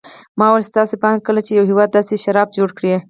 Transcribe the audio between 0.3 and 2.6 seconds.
ما وویل: ستاسې په اند کله چې یو هېواد داسې شراب